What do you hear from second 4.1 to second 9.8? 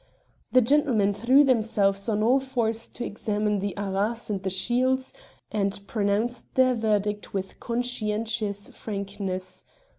and the shields, and pronounced their verdict with conscientious frankness.